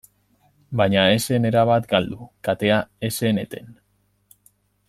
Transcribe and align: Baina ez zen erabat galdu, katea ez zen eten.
Baina 0.79 1.03
ez 1.17 1.19
zen 1.25 1.45
erabat 1.51 1.87
galdu, 1.93 2.29
katea 2.49 2.83
ez 3.11 3.15
zen 3.17 3.43
eten. 3.47 3.73